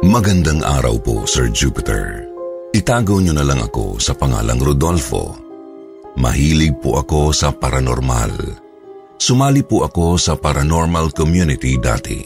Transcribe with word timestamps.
Magandang 0.00 0.64
araw 0.64 0.96
po, 0.96 1.28
Sir 1.28 1.52
Jupiter. 1.52 2.24
Itago 2.72 3.20
niyo 3.20 3.36
na 3.36 3.44
lang 3.44 3.60
ako 3.60 4.00
sa 4.00 4.16
pangalang 4.16 4.56
Rodolfo. 4.56 5.36
Mahilig 6.16 6.72
po 6.80 6.96
ako 6.96 7.36
sa 7.36 7.52
paranormal. 7.52 8.32
Sumali 9.20 9.60
po 9.60 9.84
ako 9.84 10.16
sa 10.16 10.40
paranormal 10.40 11.12
community 11.12 11.76
dati. 11.76 12.16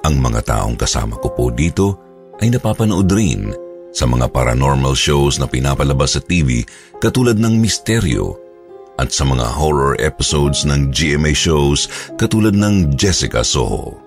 Ang 0.00 0.16
mga 0.16 0.48
taong 0.48 0.80
kasama 0.80 1.20
ko 1.20 1.28
po 1.36 1.52
dito 1.52 2.00
ay 2.40 2.48
napapanood 2.48 3.12
rin 3.12 3.52
sa 3.92 4.08
mga 4.08 4.32
paranormal 4.32 4.96
shows 4.96 5.36
na 5.36 5.44
pinapalabas 5.44 6.16
sa 6.16 6.24
TV 6.24 6.64
katulad 7.04 7.36
ng 7.36 7.60
Misteryo 7.60 8.32
at 8.96 9.12
sa 9.12 9.28
mga 9.28 9.44
horror 9.44 10.00
episodes 10.00 10.64
ng 10.64 10.88
GMA 10.88 11.36
shows 11.36 11.84
katulad 12.16 12.56
ng 12.56 12.96
Jessica 12.96 13.44
Soho. 13.44 14.03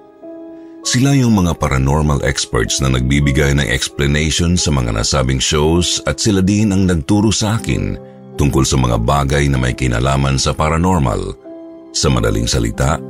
Sila 0.86 1.18
yung 1.18 1.34
mga 1.34 1.58
paranormal 1.58 2.22
experts 2.22 2.78
na 2.84 2.94
nagbibigay 2.94 3.58
ng 3.58 3.66
explanation 3.66 4.54
sa 4.54 4.70
mga 4.70 4.94
nasabing 4.94 5.42
shows 5.42 6.04
at 6.06 6.22
sila 6.22 6.46
din 6.46 6.70
ang 6.70 6.86
nagturo 6.86 7.34
sa 7.34 7.58
akin 7.58 7.98
tungkol 8.38 8.62
sa 8.62 8.78
mga 8.78 9.02
bagay 9.02 9.50
na 9.50 9.58
may 9.58 9.74
kinalaman 9.74 10.38
sa 10.38 10.54
paranormal. 10.54 11.34
Sa 11.98 12.14
madaling 12.14 12.46
salita, 12.46 13.02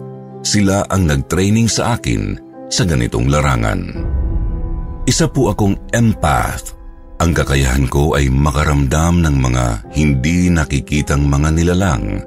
sila 0.48 0.88
ang 0.88 1.12
nag-training 1.12 1.68
sa 1.68 2.00
akin 2.00 2.40
sa 2.72 2.88
ganitong 2.88 3.28
larangan. 3.28 3.82
Isa 5.04 5.28
po 5.28 5.52
akong 5.52 5.76
empath. 5.92 6.76
Ang 7.20 7.36
kakayahan 7.36 7.90
ko 7.90 8.16
ay 8.16 8.30
makaramdam 8.32 9.26
ng 9.26 9.36
mga 9.44 9.66
hindi 9.98 10.54
nakikitang 10.54 11.26
mga 11.26 11.50
nilalang 11.52 12.22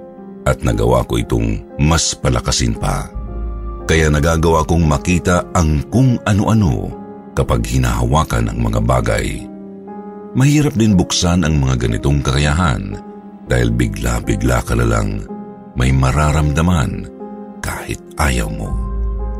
at 0.44 0.60
nagawa 0.66 1.04
ko 1.06 1.20
itong 1.20 1.78
mas 1.78 2.16
palakasin 2.16 2.74
pa 2.74 3.19
kaya 3.90 4.06
nagagawa 4.06 4.62
kong 4.70 4.86
makita 4.86 5.50
ang 5.50 5.82
kung 5.90 6.14
ano-ano 6.22 6.94
kapag 7.34 7.66
hinahawakan 7.66 8.46
ang 8.46 8.58
mga 8.62 8.78
bagay. 8.86 9.42
Mahirap 10.38 10.78
din 10.78 10.94
buksan 10.94 11.42
ang 11.42 11.58
mga 11.58 11.74
ganitong 11.90 12.22
kakayahan 12.22 12.94
dahil 13.50 13.74
bigla-bigla 13.74 14.62
ka 14.62 14.78
na 14.78 14.86
lang 14.86 15.26
may 15.74 15.90
mararamdaman 15.90 17.10
kahit 17.58 17.98
ayaw 18.14 18.46
mo. 18.46 18.70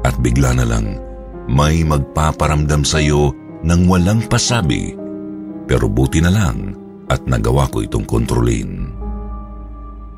At 0.03 0.19
bigla 0.19 0.59
na 0.59 0.67
lang 0.67 0.99
may 1.47 1.87
magpaparamdam 1.87 2.83
sa 2.83 2.99
iyo 2.99 3.31
ng 3.63 3.87
walang 3.87 4.27
pasabi 4.27 4.99
pero 5.71 5.87
buti 5.87 6.19
na 6.19 6.35
lang 6.35 6.75
at 7.07 7.23
nagawa 7.23 7.71
ko 7.71 7.87
itong 7.87 8.03
kontrolin. 8.03 8.99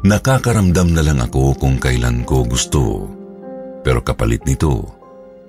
Nakakaramdam 0.09 0.89
na 0.97 1.05
lang 1.05 1.21
ako 1.21 1.53
kung 1.61 1.77
kailan 1.77 2.25
ko 2.25 2.49
gusto 2.49 3.21
pero 3.83 4.01
kapalit 4.01 4.47
nito 4.47 4.87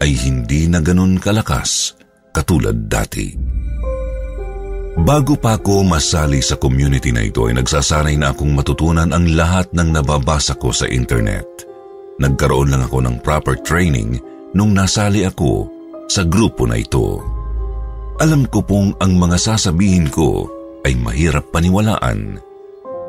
ay 0.02 0.12
hindi 0.17 0.67
na 0.67 0.81
ganun 0.84 1.22
kalakas 1.22 1.95
katulad 2.34 2.90
dati. 2.90 3.38
Bago 4.94 5.34
pa 5.34 5.58
ako 5.58 5.81
masali 5.90 6.38
sa 6.38 6.53
community 6.58 7.09
na 7.09 7.25
ito 7.25 7.50
ay 7.50 7.58
nagsasanay 7.58 8.13
na 8.13 8.30
akong 8.30 8.53
matutunan 8.53 9.09
ang 9.09 9.25
lahat 9.34 9.69
ng 9.74 9.90
nababasa 9.90 10.53
ko 10.53 10.69
sa 10.69 10.85
internet. 10.85 11.46
Nagkaroon 12.22 12.69
lang 12.69 12.85
ako 12.85 13.02
ng 13.02 13.16
proper 13.25 13.58
training 13.66 14.22
nung 14.53 14.78
nasali 14.78 15.25
ako 15.25 15.66
sa 16.06 16.22
grupo 16.22 16.69
na 16.69 16.78
ito. 16.78 17.25
Alam 18.22 18.46
ko 18.46 18.62
pong 18.62 18.94
ang 19.02 19.18
mga 19.18 19.41
sasabihin 19.41 20.13
ko 20.13 20.46
ay 20.85 20.94
mahirap 20.94 21.50
paniwalaan. 21.50 22.38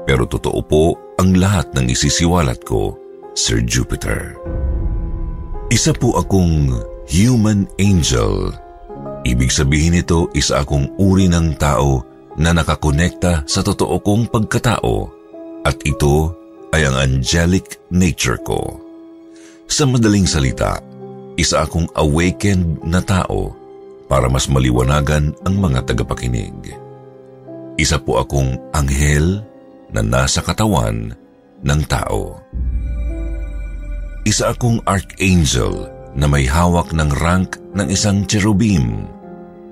Pero 0.09 0.25
totoo 0.25 0.60
po 0.65 0.84
ang 1.20 1.37
lahat 1.37 1.69
ng 1.76 1.93
isisiwalat 1.93 2.65
ko, 2.65 2.97
Sir 3.37 3.60
Jupiter. 3.60 4.41
Isa 5.75 5.91
po 5.91 6.15
akong 6.15 6.71
human 7.11 7.67
angel. 7.83 8.55
Ibig 9.27 9.51
sabihin 9.51 9.99
nito 9.99 10.31
isa 10.31 10.62
akong 10.62 10.87
uri 11.03 11.27
ng 11.27 11.59
tao 11.59 11.99
na 12.39 12.55
nakakonekta 12.55 13.43
sa 13.43 13.59
totoo 13.59 13.99
kong 13.99 14.31
pagkatao 14.31 15.11
at 15.67 15.75
ito 15.83 16.31
ay 16.71 16.87
ang 16.87 16.95
angelic 16.95 17.83
nature 17.91 18.39
ko. 18.47 18.79
Sa 19.67 19.83
madaling 19.91 20.31
salita, 20.31 20.79
isa 21.35 21.67
akong 21.67 21.91
awakened 21.99 22.79
na 22.87 23.03
tao 23.03 23.51
para 24.06 24.31
mas 24.31 24.47
maliwanagan 24.47 25.35
ang 25.43 25.59
mga 25.59 25.91
tagapakinig. 25.91 26.71
Isa 27.75 27.99
po 27.99 28.23
akong 28.23 28.71
anghel 28.71 29.43
na 29.91 30.06
nasa 30.06 30.39
katawan 30.39 31.19
ng 31.67 31.81
tao. 31.91 32.39
Isa 34.25 34.57
akong 34.57 34.81
archangel 34.89 35.85
na 36.17 36.25
may 36.25 36.49
hawak 36.49 36.97
ng 36.97 37.12
rank 37.21 37.61
ng 37.77 37.93
isang 37.93 38.25
cherubim. 38.25 39.05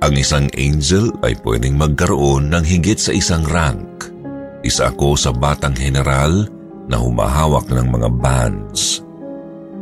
Ang 0.04 0.14
isang 0.20 0.44
angel 0.52 1.08
ay 1.24 1.40
pwedeng 1.40 1.80
magkaroon 1.80 2.52
ng 2.52 2.60
higit 2.60 3.00
sa 3.00 3.16
isang 3.16 3.48
rank. 3.48 4.12
Isa 4.60 4.92
ako 4.92 5.16
sa 5.16 5.32
batang 5.32 5.72
general 5.72 6.44
na 6.84 7.00
humahawak 7.00 7.64
ng 7.72 7.86
mga 7.96 8.08
bands. 8.20 9.00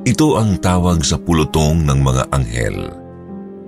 Ito 0.06 0.38
ang 0.38 0.62
tawag 0.62 1.02
sa 1.02 1.18
pulutong 1.18 1.82
ng 1.82 1.98
mga 1.98 2.30
anghel. 2.30 2.78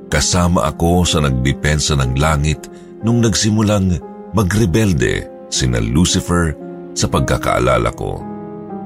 Kasama 0.07 0.71
ako 0.71 1.03
sa 1.03 1.19
nagdepensa 1.19 1.99
ng 1.99 2.15
langit 2.15 2.71
nung 3.03 3.19
nagsimulang 3.19 3.99
magrebelde 4.39 5.27
sina 5.51 5.83
Lucifer 5.83 6.55
sa 6.95 7.11
pagkakaalala 7.11 7.91
ko. 7.91 8.23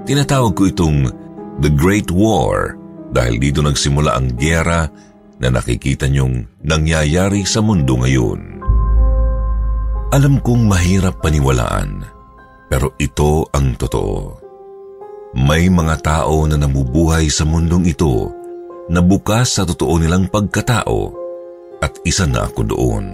Tinatawag 0.08 0.56
ko 0.56 0.64
itong 0.70 1.25
The 1.56 1.72
Great 1.72 2.12
War 2.12 2.76
dahil 3.16 3.40
dito 3.40 3.64
nagsimula 3.64 4.12
ang 4.12 4.36
gyera 4.36 4.84
na 5.40 5.48
nakikita 5.48 6.04
niyong 6.08 6.64
nangyayari 6.64 7.48
sa 7.48 7.64
mundo 7.64 7.96
ngayon. 7.96 8.60
Alam 10.12 10.40
kong 10.44 10.68
mahirap 10.68 11.20
paniwalaan, 11.24 12.04
pero 12.68 12.92
ito 13.00 13.48
ang 13.52 13.72
totoo. 13.76 14.40
May 15.36 15.68
mga 15.68 16.00
tao 16.00 16.44
na 16.48 16.56
namubuhay 16.56 17.28
sa 17.28 17.44
mundong 17.44 17.88
ito 17.88 18.32
na 18.88 19.00
bukas 19.04 19.60
sa 19.60 19.62
totoo 19.68 20.00
nilang 20.00 20.28
pagkatao 20.32 21.12
at 21.84 21.92
isa 22.04 22.24
na 22.24 22.48
ako 22.48 22.60
doon. 22.64 23.06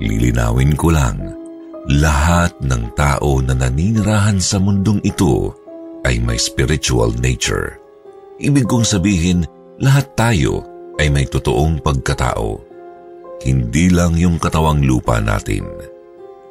Lilinawin 0.00 0.72
ko 0.72 0.88
lang, 0.88 1.20
lahat 1.88 2.56
ng 2.64 2.96
tao 2.96 3.40
na 3.44 3.52
naninirahan 3.52 4.40
sa 4.40 4.56
mundong 4.56 5.04
ito 5.04 5.61
ay 6.06 6.18
may 6.22 6.38
spiritual 6.38 7.14
nature. 7.18 7.78
Ibig 8.42 8.66
kong 8.66 8.86
sabihin, 8.86 9.46
lahat 9.78 10.12
tayo 10.18 10.66
ay 10.98 11.08
may 11.08 11.26
totoong 11.26 11.78
pagkatao. 11.82 12.58
Hindi 13.42 13.90
lang 13.90 14.14
yung 14.14 14.38
katawang 14.38 14.86
lupa 14.86 15.18
natin. 15.18 15.66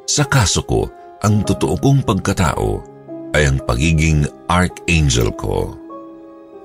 Sa 0.04 0.28
kaso 0.28 0.60
ko, 0.64 0.88
ang 1.24 1.40
totoo 1.46 1.78
kong 1.80 2.04
pagkatao 2.04 2.84
ay 3.32 3.48
ang 3.48 3.58
pagiging 3.64 4.28
archangel 4.50 5.32
ko. 5.38 5.72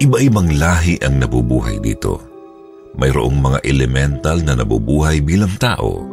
Iba-ibang 0.04 0.52
lahi 0.60 1.00
ang 1.00 1.24
nabubuhay 1.24 1.80
dito. 1.80 2.20
Mayroong 2.98 3.38
mga 3.40 3.60
elemental 3.64 4.42
na 4.44 4.58
nabubuhay 4.58 5.24
bilang 5.24 5.54
tao. 5.62 6.04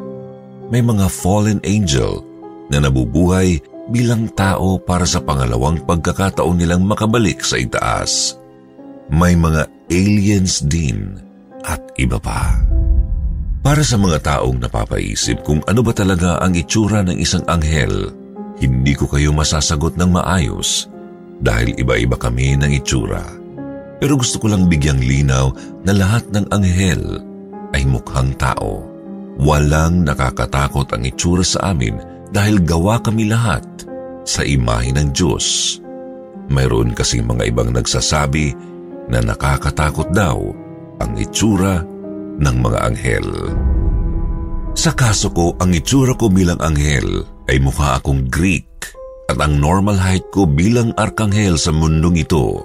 May 0.70 0.80
mga 0.80 1.10
fallen 1.10 1.60
angel 1.64 2.22
na 2.70 2.80
nabubuhay 2.80 3.60
bilang 3.88 4.32
tao 4.32 4.80
para 4.80 5.04
sa 5.04 5.20
pangalawang 5.20 5.82
pagkakataon 5.84 6.56
nilang 6.56 6.84
makabalik 6.88 7.44
sa 7.44 7.60
itaas. 7.60 8.36
May 9.12 9.36
mga 9.36 9.68
aliens 9.92 10.64
din 10.64 11.20
at 11.64 11.80
iba 12.00 12.16
pa. 12.16 12.56
Para 13.64 13.80
sa 13.80 13.96
mga 13.96 14.20
taong 14.20 14.60
napapaisip 14.60 15.40
kung 15.44 15.64
ano 15.64 15.80
ba 15.80 15.92
talaga 15.96 16.40
ang 16.40 16.52
itsura 16.52 17.00
ng 17.04 17.16
isang 17.16 17.44
anghel, 17.48 18.12
hindi 18.60 18.92
ko 18.92 19.08
kayo 19.08 19.32
masasagot 19.32 19.96
ng 19.96 20.12
maayos 20.12 20.88
dahil 21.40 21.72
iba-iba 21.76 22.16
kami 22.16 22.60
ng 22.60 22.70
itsura. 22.76 23.24
Pero 24.00 24.20
gusto 24.20 24.36
ko 24.36 24.52
lang 24.52 24.68
bigyang 24.68 25.00
linaw 25.00 25.48
na 25.84 25.92
lahat 25.96 26.28
ng 26.32 26.44
anghel 26.52 27.20
ay 27.72 27.88
mukhang 27.88 28.36
tao. 28.36 28.84
Walang 29.40 30.06
nakakatakot 30.06 30.92
ang 30.94 31.02
itsura 31.08 31.42
sa 31.42 31.72
amin 31.72 32.13
dahil 32.34 32.58
gawa 32.66 32.98
kami 32.98 33.30
lahat 33.30 33.62
sa 34.26 34.42
imahe 34.42 34.90
ng 34.90 35.14
Diyos. 35.14 35.78
mayroon 36.44 36.92
kasing 36.92 37.24
mga 37.24 37.48
ibang 37.48 37.72
nagsasabi 37.72 38.52
na 39.08 39.24
nakakatakot 39.24 40.12
daw 40.12 40.36
ang 41.00 41.12
itsura 41.16 41.80
ng 42.36 42.56
mga 42.60 42.78
anghel. 42.84 43.28
Sa 44.76 44.92
kaso 44.92 45.32
ko, 45.32 45.56
ang 45.56 45.72
itsura 45.72 46.12
ko 46.18 46.28
bilang 46.28 46.60
anghel 46.60 47.24
ay 47.48 47.56
mukha 47.62 47.96
akong 47.96 48.28
Greek 48.28 48.92
at 49.32 49.40
ang 49.40 49.56
normal 49.56 49.96
height 49.96 50.28
ko 50.34 50.44
bilang 50.44 50.92
arkanghel 51.00 51.56
sa 51.56 51.72
mundong 51.72 52.20
ito 52.20 52.60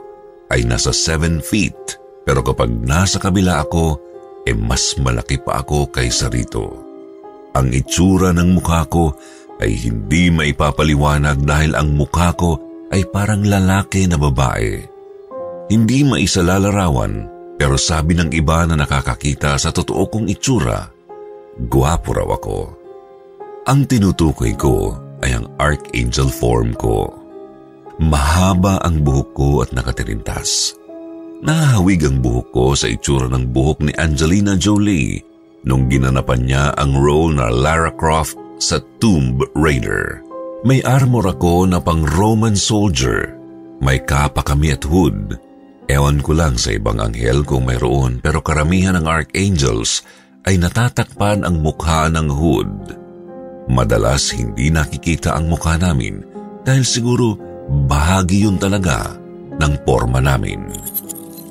ay 0.52 0.68
nasa 0.68 0.92
7 0.92 1.40
feet 1.40 2.00
pero 2.28 2.44
kapag 2.44 2.70
nasa 2.70 3.18
kabila 3.18 3.64
ako, 3.64 3.98
eh 4.46 4.54
mas 4.54 4.94
malaki 5.02 5.42
pa 5.42 5.66
ako 5.66 5.90
kaysa 5.90 6.30
rito. 6.30 6.78
Ang 7.58 7.74
itsura 7.74 8.30
ng 8.38 8.54
mukha 8.54 8.86
ko 8.86 9.18
ay 9.60 9.72
hindi 9.76 10.32
maipapaliwanag 10.32 11.44
dahil 11.44 11.76
ang 11.76 11.96
mukha 11.96 12.32
ko 12.36 12.58
ay 12.90 13.06
parang 13.12 13.46
lalaki 13.46 14.08
na 14.08 14.16
babae. 14.16 14.82
Hindi 15.70 16.02
maisalalarawan 16.02 17.40
pero 17.60 17.76
sabi 17.76 18.16
ng 18.16 18.32
iba 18.32 18.64
na 18.64 18.80
nakakakita 18.80 19.60
sa 19.60 19.70
totoo 19.76 20.08
kong 20.08 20.32
itsura, 20.32 20.88
guwapo 21.68 22.16
raw 22.16 22.30
ako. 22.40 22.60
Ang 23.68 23.84
tinutukoy 23.84 24.56
ko 24.56 24.96
ay 25.20 25.36
ang 25.36 25.46
archangel 25.60 26.32
form 26.32 26.72
ko. 26.80 27.12
Mahaba 28.00 28.80
ang 28.80 29.04
buhok 29.04 29.30
ko 29.36 29.50
at 29.60 29.76
nakatirintas. 29.76 30.80
Nahahawig 31.44 32.00
ang 32.08 32.24
buhok 32.24 32.48
ko 32.56 32.66
sa 32.80 32.88
itsura 32.88 33.28
ng 33.28 33.52
buhok 33.52 33.84
ni 33.84 33.92
Angelina 34.00 34.56
Jolie 34.56 35.20
nung 35.68 35.92
ginanapan 35.92 36.48
niya 36.48 36.64
ang 36.80 36.96
role 36.96 37.36
na 37.36 37.52
Lara 37.52 37.92
Croft 37.92 38.40
sa 38.60 38.78
Tomb 39.00 39.42
Raider. 39.56 40.22
May 40.68 40.84
armor 40.84 41.32
ako 41.32 41.66
na 41.72 41.80
pang 41.80 42.04
Roman 42.04 42.54
soldier. 42.54 43.34
May 43.80 44.04
kapa 44.04 44.44
kami 44.44 44.76
at 44.76 44.84
hood 44.84 45.40
Ewan 45.90 46.22
ko 46.22 46.38
lang 46.38 46.54
sa 46.54 46.78
ibang 46.78 47.02
anghel 47.02 47.42
kung 47.42 47.66
mayroon 47.66 48.22
pero 48.22 48.46
karamihan 48.46 48.94
ng 48.94 49.10
archangels 49.10 50.06
ay 50.46 50.62
natatakpan 50.62 51.42
ang 51.42 51.66
mukha 51.66 52.06
ng 52.14 52.30
hood. 52.30 52.94
Madalas 53.74 54.30
hindi 54.30 54.70
nakikita 54.70 55.34
ang 55.34 55.50
mukha 55.50 55.82
namin 55.82 56.22
dahil 56.62 56.86
siguro 56.86 57.34
bahagi 57.90 58.46
yun 58.46 58.62
talaga 58.62 59.18
ng 59.58 59.74
forma 59.82 60.22
namin. 60.22 60.70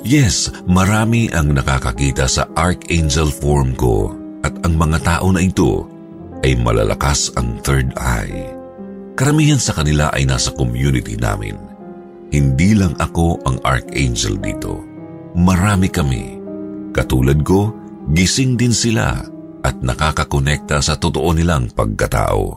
Yes, 0.06 0.55
marami 0.70 1.26
ang 1.34 1.58
nakakakita 1.58 2.31
sa 2.31 2.46
archangel 2.55 3.34
form 3.34 3.75
ko 3.75 4.14
at 4.46 4.55
ang 4.62 4.78
mga 4.78 5.02
tao 5.02 5.34
na 5.34 5.43
ito 5.43 5.82
ay 6.46 6.55
malalakas 6.58 7.35
ang 7.35 7.58
third 7.67 7.90
eye. 7.99 8.55
Karamihan 9.19 9.58
sa 9.58 9.75
kanila 9.75 10.14
ay 10.14 10.31
nasa 10.31 10.55
community 10.55 11.19
namin. 11.19 11.58
Hindi 12.31 12.79
lang 12.79 12.94
ako 13.02 13.43
ang 13.43 13.58
archangel 13.67 14.38
dito. 14.38 14.79
Marami 15.35 15.90
kami. 15.90 16.38
Katulad 16.94 17.43
ko, 17.43 17.75
gising 18.14 18.55
din 18.55 18.70
sila 18.70 19.19
at 19.67 19.76
nakakakonekta 19.82 20.79
sa 20.79 20.94
totoo 20.94 21.35
nilang 21.35 21.73
pagkatao. 21.75 22.55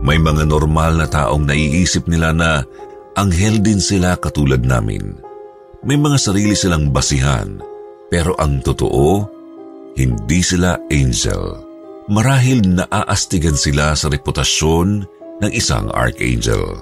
May 0.00 0.16
mga 0.16 0.48
normal 0.48 0.96
na 0.96 1.06
taong 1.10 1.44
naiisip 1.44 2.08
nila 2.08 2.32
na 2.32 2.62
anghel 3.18 3.60
din 3.60 3.82
sila 3.82 4.16
katulad 4.16 4.62
namin. 4.62 5.20
May 5.84 6.00
mga 6.00 6.18
sarili 6.18 6.56
silang 6.56 6.90
basihan, 6.94 7.60
pero 8.08 8.34
ang 8.40 8.64
totoo, 8.64 9.26
hindi 9.98 10.40
sila 10.40 10.78
angel. 10.88 11.67
Marahil 12.08 12.64
naaastigan 12.64 13.52
sila 13.52 13.92
sa 13.92 14.08
reputasyon 14.08 15.04
ng 15.44 15.50
isang 15.52 15.92
archangel. 15.92 16.80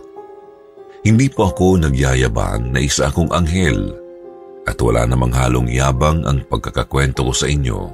Hindi 1.02 1.26
po 1.26 1.50
ako 1.50 1.82
nagyayabang 1.82 2.70
na 2.70 2.78
isa 2.78 3.10
akong 3.10 3.34
anghel 3.34 3.90
at 4.70 4.78
wala 4.78 5.02
namang 5.02 5.34
halong 5.34 5.66
yabang 5.66 6.22
ang 6.30 6.46
pagkakakwento 6.46 7.26
ko 7.26 7.34
sa 7.34 7.50
inyo. 7.50 7.90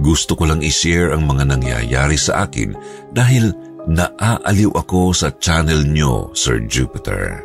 Gusto 0.00 0.32
ko 0.32 0.48
lang 0.48 0.64
i-share 0.64 1.12
ang 1.12 1.28
mga 1.28 1.44
nangyayari 1.44 2.16
sa 2.16 2.48
akin 2.48 2.72
dahil 3.12 3.52
naaaliw 3.84 4.72
ako 4.80 5.12
sa 5.12 5.28
channel 5.36 5.84
nyo, 5.84 6.32
Sir 6.32 6.64
Jupiter. 6.64 7.44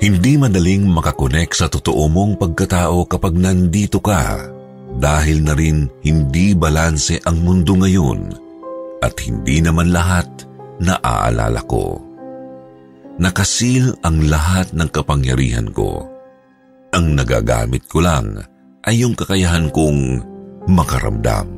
Hindi 0.00 0.40
madaling 0.40 0.88
makakonek 0.88 1.52
sa 1.52 1.68
totoo 1.68 2.08
mong 2.08 2.40
pagkatao 2.40 3.04
kapag 3.06 3.36
nandito 3.36 4.00
ka 4.00 4.51
dahil 5.00 5.44
na 5.44 5.54
rin 5.56 5.88
hindi 6.04 6.52
balanse 6.56 7.20
ang 7.24 7.40
mundo 7.44 7.76
ngayon 7.78 8.32
at 9.00 9.14
hindi 9.24 9.60
naman 9.64 9.92
lahat 9.92 10.28
naaalala 10.82 11.62
ko 11.68 12.12
nakasil 13.20 13.92
ang 14.02 14.24
lahat 14.24 14.72
ng 14.72 14.88
kapangyarihan 14.88 15.68
ko. 15.70 16.08
Ang 16.92 17.16
nagagamit 17.16 17.84
ko 17.88 18.04
lang 18.04 18.40
ay 18.84 19.04
yung 19.04 19.16
kakayahan 19.16 19.70
kong 19.72 20.20
makaramdam. 20.68 21.48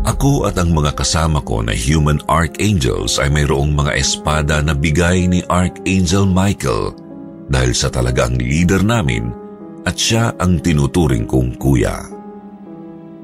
Ako 0.00 0.48
at 0.48 0.56
ang 0.56 0.72
mga 0.72 0.96
kasama 0.96 1.44
ko 1.44 1.60
na 1.60 1.76
human 1.76 2.18
archangels 2.26 3.20
ay 3.20 3.28
mayroong 3.28 3.76
mga 3.76 3.92
espada 4.00 4.64
na 4.64 4.72
bigay 4.72 5.28
ni 5.28 5.44
Archangel 5.46 6.24
Michael 6.24 6.96
dahil 7.52 7.72
sa 7.76 7.92
talagang 7.92 8.40
leader 8.40 8.80
namin 8.80 9.28
at 9.84 9.96
siya 9.96 10.36
ang 10.36 10.60
tinuturing 10.60 11.24
kong 11.24 11.56
kuya. 11.56 11.96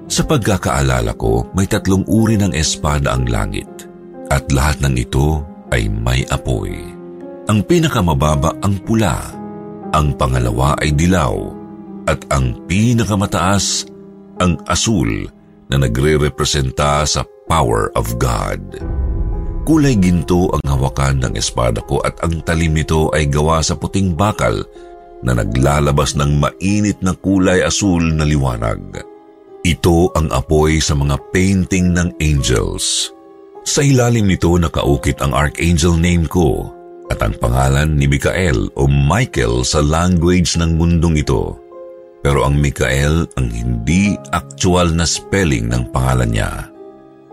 Sa 0.07 0.23
pagkakaalala 0.23 1.19
ko, 1.19 1.51
may 1.53 1.67
tatlong 1.67 2.07
uri 2.07 2.39
ng 2.39 2.55
espada 2.55 3.13
ang 3.13 3.27
langit 3.27 3.69
at 4.31 4.47
lahat 4.55 4.79
ng 4.87 4.95
ito 4.97 5.43
ay 5.75 5.91
may 5.91 6.23
apoy. 6.31 6.73
Ang 7.47 7.63
pinakamababa 7.67 8.59
ang 8.63 8.79
pula, 8.83 9.19
ang 9.95 10.15
pangalawa 10.15 10.79
ay 10.83 10.95
dilaw, 10.95 11.35
at 12.07 12.23
ang 12.31 12.55
pinakamataas 12.71 13.87
ang 14.39 14.59
asul 14.71 15.27
na 15.67 15.77
nagre-representa 15.83 17.03
sa 17.03 17.27
power 17.51 17.91
of 17.99 18.15
God. 18.19 18.63
Kulay 19.67 19.99
ginto 19.99 20.47
ang 20.55 20.63
hawakan 20.63 21.27
ng 21.27 21.35
espada 21.35 21.83
ko 21.83 21.99
at 22.07 22.23
ang 22.23 22.39
talim 22.47 22.79
nito 22.79 23.11
ay 23.11 23.27
gawa 23.27 23.59
sa 23.59 23.75
puting 23.75 24.15
bakal 24.15 24.63
na 25.27 25.35
naglalabas 25.35 26.15
ng 26.15 26.39
mainit 26.39 27.03
na 27.03 27.13
kulay 27.19 27.67
asul 27.67 28.15
na 28.15 28.23
liwanag. 28.23 29.03
Ito 29.67 30.15
ang 30.15 30.31
apoy 30.31 30.79
sa 30.79 30.95
mga 30.95 31.19
painting 31.35 31.91
ng 31.91 32.15
angels. 32.23 33.11
Sa 33.67 33.83
ilalim 33.83 34.31
nito 34.31 34.55
nakaukit 34.55 35.19
ang 35.19 35.35
archangel 35.35 35.99
name 35.99 36.31
ko 36.31 36.71
at 37.11 37.19
ang 37.19 37.35
pangalan 37.43 37.99
ni 37.99 38.07
Mikael 38.07 38.71
o 38.79 38.87
Michael 38.87 39.67
sa 39.67 39.83
language 39.83 40.55
ng 40.55 40.79
mundong 40.79 41.19
ito. 41.19 41.59
Pero 42.23 42.47
ang 42.47 42.55
Mikael 42.63 43.27
ang 43.35 43.51
hindi 43.51 44.15
actual 44.31 44.95
na 44.95 45.03
spelling 45.03 45.67
ng 45.67 45.91
pangalan 45.91 46.31
niya. 46.31 46.71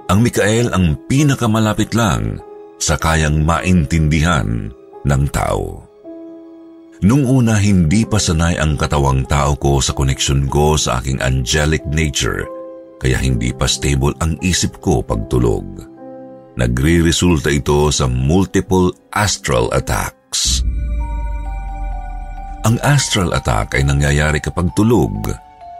Ang 0.09 0.25
Mikael 0.25 0.73
ang 0.73 0.97
pinakamalapit 1.05 1.93
lang 1.93 2.41
sa 2.81 2.97
kayang 2.97 3.45
maintindihan 3.45 4.73
ng 5.05 5.23
tao. 5.29 5.92
Nung 7.01 7.25
una 7.25 7.57
hindi 7.57 8.05
pa 8.05 8.21
sanay 8.21 8.61
ang 8.61 8.77
katawang 8.77 9.25
tao 9.25 9.57
ko 9.57 9.81
sa 9.81 9.97
koneksyon 9.97 10.45
ko 10.45 10.77
sa 10.77 11.01
aking 11.01 11.17
angelic 11.25 11.81
nature, 11.89 12.45
kaya 13.01 13.17
hindi 13.17 13.49
pa 13.49 13.65
stable 13.65 14.13
ang 14.21 14.37
isip 14.45 14.77
ko 14.77 15.01
pagtulog 15.01 15.93
nagre-resulta 16.53 17.49
ito 17.49 17.89
sa 17.89 18.05
multiple 18.05 18.93
astral 19.13 19.69
attacks. 19.73 20.61
Ang 22.63 22.79
astral 22.79 23.35
attack 23.35 23.75
ay 23.75 23.83
nangyayari 23.83 24.39
kapag 24.39 24.71
tulog. 24.77 25.11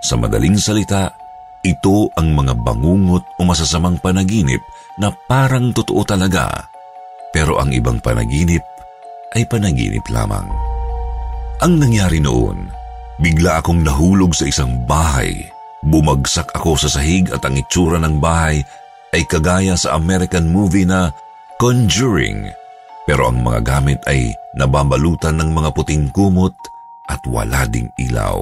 Sa 0.04 0.20
madaling 0.20 0.60
salita, 0.60 1.16
ito 1.64 2.12
ang 2.20 2.36
mga 2.36 2.60
bangungot 2.60 3.24
o 3.40 3.42
masasamang 3.48 3.96
panaginip 4.04 4.60
na 5.00 5.08
parang 5.32 5.72
totoo 5.72 6.04
talaga. 6.04 6.68
Pero 7.32 7.56
ang 7.56 7.72
ibang 7.72 8.04
panaginip 8.04 8.62
ay 9.32 9.48
panaginip 9.48 10.04
lamang. 10.12 10.73
Ang 11.62 11.78
nangyari 11.78 12.18
noon, 12.18 12.74
bigla 13.22 13.62
akong 13.62 13.86
nahulog 13.86 14.34
sa 14.34 14.50
isang 14.50 14.74
bahay. 14.90 15.46
Bumagsak 15.86 16.50
ako 16.56 16.80
sa 16.80 16.90
sahig 16.90 17.30
at 17.30 17.46
ang 17.46 17.60
itsura 17.60 18.02
ng 18.02 18.18
bahay 18.18 18.64
ay 19.14 19.22
kagaya 19.30 19.78
sa 19.78 19.94
American 20.00 20.50
movie 20.50 20.88
na 20.88 21.14
Conjuring, 21.62 22.50
pero 23.06 23.30
ang 23.30 23.46
mga 23.46 23.60
gamit 23.62 24.02
ay 24.10 24.34
nababalutan 24.58 25.38
ng 25.38 25.54
mga 25.54 25.70
puting 25.72 26.10
kumot 26.12 26.52
at 27.08 27.22
wala 27.30 27.64
ding 27.70 27.88
ilaw. 28.02 28.42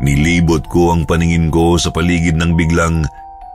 Nilibot 0.00 0.64
ko 0.70 0.96
ang 0.96 1.04
paningin 1.04 1.52
ko 1.52 1.76
sa 1.76 1.92
paligid 1.92 2.38
ng 2.38 2.56
biglang 2.56 3.04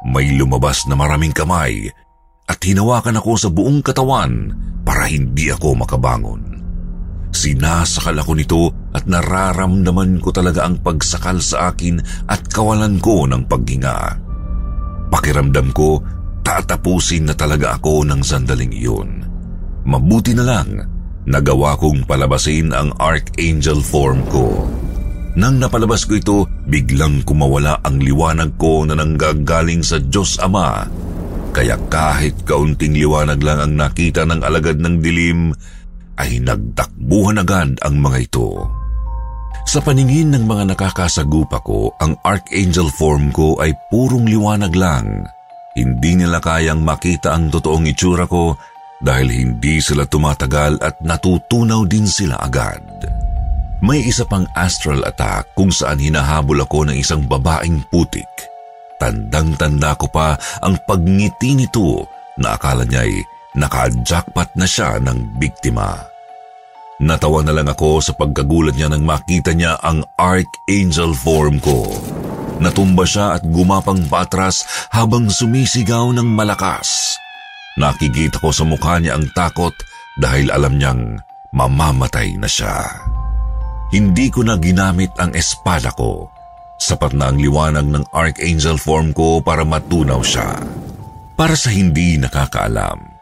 may 0.06 0.30
lumabas 0.38 0.86
na 0.86 0.94
maraming 0.94 1.34
kamay 1.34 1.89
at 2.46 2.60
hinawakan 2.62 3.18
ako 3.18 3.32
sa 3.34 3.50
buong 3.50 3.82
katawan 3.82 4.54
para 4.86 5.10
hindi 5.10 5.50
ako 5.50 5.74
makabangon. 5.82 6.55
Sinasakal 7.36 8.15
ako 8.24 8.32
nito 8.39 8.62
at 8.96 9.04
nararamdaman 9.12 10.24
ko 10.24 10.32
talaga 10.32 10.63
ang 10.63 10.80
pagsakal 10.80 11.44
sa 11.44 11.75
akin 11.75 12.00
at 12.32 12.48
kawalan 12.48 12.96
ko 13.04 13.27
ng 13.27 13.44
paghinga. 13.44 13.98
Pakiramdam 15.12 15.75
ko, 15.75 16.00
tatapusin 16.48 17.27
na 17.27 17.36
talaga 17.36 17.75
ako 17.75 18.08
ng 18.08 18.24
sandaling 18.24 18.72
iyon. 18.72 19.10
Mabuti 19.84 20.32
na 20.32 20.48
lang 20.48 20.96
Nagawa 21.25 21.74
kong 21.82 22.06
palabasin 22.06 22.70
ang 22.70 22.94
Archangel 23.01 23.82
form 23.82 24.22
ko. 24.30 24.70
Nang 25.34 25.58
napalabas 25.58 26.06
ko 26.06 26.13
ito, 26.22 26.38
biglang 26.70 27.25
kumawala 27.25 27.82
ang 27.82 27.98
liwanag 27.98 28.54
ko 28.62 28.86
na 28.86 28.94
nanggagaling 28.94 29.82
sa 29.82 29.98
Diyos 29.98 30.38
Ama. 30.38 30.86
Kaya 31.50 31.82
kahit 31.89 32.46
kaunting 32.46 32.94
liwanag 32.94 33.42
lang 33.42 33.58
ang 33.58 33.74
nakita 33.74 34.22
ng 34.30 34.46
alagad 34.46 34.77
ng 34.77 35.01
dilim, 35.01 35.50
ay 36.19 36.39
nagtakbuhan 36.43 37.41
agad 37.41 37.75
ang 37.84 37.95
mga 38.00 38.17
ito. 38.31 38.67
Sa 39.65 39.81
paningin 39.81 40.29
ng 40.36 40.45
mga 40.45 40.77
nakakasagupa 40.77 41.57
ko, 41.65 41.89
ang 41.98 42.13
Archangel 42.22 42.88
form 42.93 43.34
ko 43.34 43.57
ay 43.57 43.74
purong 43.89 44.29
liwanag 44.29 44.72
lang. 44.77 45.25
Hindi 45.75 46.22
nila 46.22 46.39
kayang 46.39 46.86
makita 46.86 47.34
ang 47.34 47.50
totoong 47.51 47.89
itsura 47.89 48.29
ko 48.29 48.55
dahil 49.01 49.27
hindi 49.27 49.84
sila 49.84 50.07
tumatagal 50.07 50.79
at 50.79 51.01
natutunaw 51.03 51.84
din 51.84 52.07
sila 52.07 52.39
agad. 52.39 52.79
May 53.84 54.07
isa 54.07 54.24
pang 54.24 54.48
astral 54.55 55.03
attack 55.03 55.51
kung 55.51 55.74
saan 55.74 56.00
hinahabol 56.00 56.63
ako 56.63 56.88
ng 56.88 56.95
isang 56.95 57.27
babaeng 57.27 57.84
putik. 57.91 58.29
Tandang-tanda 58.95 60.00
ko 60.00 60.07
pa 60.07 60.39
ang 60.63 60.79
pagngiti 60.88 61.60
nito 61.60 62.07
na 62.39 62.55
akala 62.55 62.88
niya 62.88 63.03
ay 63.03 63.19
naka-jackpot 63.56 64.54
na 64.60 64.68
siya 64.68 65.00
ng 65.00 65.40
biktima. 65.40 66.16
Natawa 66.96 67.44
na 67.44 67.52
lang 67.52 67.68
ako 67.68 68.00
sa 68.00 68.16
pagkagulat 68.16 68.80
niya 68.80 68.88
nang 68.88 69.04
makita 69.04 69.52
niya 69.52 69.76
ang 69.84 70.08
Archangel 70.16 71.12
form 71.12 71.60
ko. 71.60 71.92
Natumba 72.64 73.04
siya 73.04 73.36
at 73.36 73.44
gumapang 73.44 74.08
patras 74.08 74.64
habang 74.96 75.28
sumisigaw 75.28 76.16
ng 76.16 76.24
malakas. 76.24 77.20
Nakikita 77.76 78.40
ko 78.40 78.56
sa 78.56 78.64
mukha 78.64 79.04
niya 79.04 79.20
ang 79.20 79.28
takot 79.36 79.76
dahil 80.16 80.48
alam 80.48 80.80
niyang 80.80 81.20
mamamatay 81.52 82.40
na 82.40 82.48
siya. 82.48 82.88
Hindi 83.92 84.32
ko 84.32 84.48
na 84.48 84.56
ginamit 84.56 85.12
ang 85.20 85.36
espada 85.36 85.92
ko. 85.92 86.32
Sapat 86.80 87.16
na 87.16 87.32
ang 87.32 87.40
liwanag 87.40 87.88
ng 87.88 88.06
Archangel 88.16 88.80
form 88.80 89.12
ko 89.12 89.44
para 89.44 89.68
matunaw 89.68 90.24
siya. 90.24 90.60
Para 91.36 91.60
sa 91.60 91.72
hindi 91.72 92.16
nakakaalam, 92.16 93.14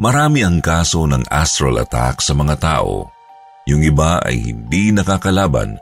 marami 0.00 0.42
ang 0.42 0.58
kaso 0.58 1.06
ng 1.06 1.30
astral 1.30 1.78
attack 1.78 2.22
sa 2.22 2.34
mga 2.34 2.54
tao. 2.58 3.10
Yung 3.64 3.80
iba 3.80 4.20
ay 4.20 4.52
hindi 4.52 4.92
nakakalaban 4.92 5.78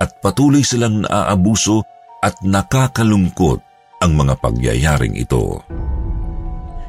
at 0.00 0.20
patuloy 0.20 0.64
silang 0.64 1.04
naaabuso 1.04 1.84
at 2.24 2.36
nakakalungkot 2.40 3.60
ang 4.00 4.12
mga 4.16 4.34
pagyayaring 4.40 5.16
ito. 5.16 5.60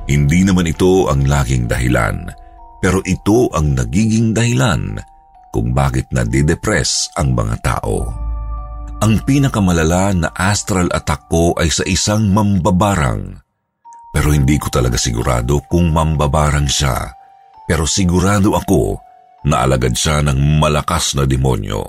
Hindi 0.07 0.48
naman 0.48 0.72
ito 0.72 1.12
ang 1.12 1.27
laging 1.27 1.67
dahilan, 1.67 2.31
pero 2.79 3.03
ito 3.03 3.51
ang 3.51 3.75
nagiging 3.75 4.31
dahilan 4.31 4.96
kung 5.51 5.75
bakit 5.75 6.07
nadidepress 6.15 7.12
ang 7.19 7.36
mga 7.36 7.55
tao. 7.60 8.07
Ang 8.98 9.22
pinakamalala 9.27 10.15
na 10.15 10.29
astral 10.34 10.89
attack 10.89 11.29
ko 11.29 11.53
ay 11.60 11.69
sa 11.69 11.86
isang 11.86 12.31
mambabarang. 12.34 13.47
Pero 14.18 14.34
hindi 14.34 14.58
ko 14.58 14.74
talaga 14.74 14.98
sigurado 14.98 15.62
kung 15.70 15.94
mambabarang 15.94 16.66
siya. 16.66 17.14
Pero 17.70 17.86
sigurado 17.86 18.58
ako 18.58 18.98
na 19.46 19.62
alagad 19.62 19.94
siya 19.94 20.26
ng 20.26 20.58
malakas 20.58 21.14
na 21.14 21.30
demonyo. 21.30 21.86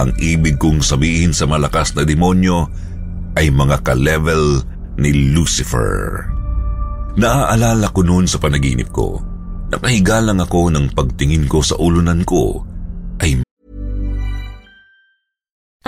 Ang 0.00 0.16
ibig 0.16 0.56
kong 0.56 0.80
sabihin 0.80 1.36
sa 1.36 1.44
malakas 1.44 1.92
na 1.92 2.08
demonyo 2.08 2.64
ay 3.36 3.52
mga 3.52 3.84
ka-level 3.84 4.64
ni 4.96 5.36
Lucifer. 5.36 6.24
Naaalala 7.20 7.92
ko 7.92 8.00
noon 8.00 8.24
sa 8.24 8.40
panaginip 8.40 8.88
ko 8.88 9.36
Nakahiga 9.66 10.22
lang 10.22 10.38
ako 10.38 10.70
ng 10.70 10.94
pagtingin 10.94 11.50
ko 11.50 11.58
sa 11.58 11.74
ulunan 11.78 12.22
ko 12.22 12.62